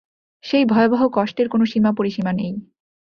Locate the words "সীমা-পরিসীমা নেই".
1.65-2.53